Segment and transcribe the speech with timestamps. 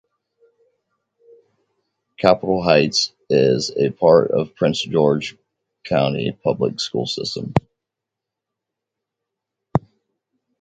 [2.17, 5.37] Capitol Heights is a part of the Prince George's
[5.85, 7.53] County Public Schools system.